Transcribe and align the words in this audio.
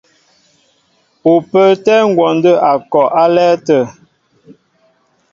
Ú 1.31 1.33
pə́ə́tɛ́ 1.49 1.99
ngwɔndə́ 2.09 2.55
a 2.69 2.71
kɔ 2.91 3.01
álɛ́ɛ́ 3.23 3.57
tə̂. 3.65 3.83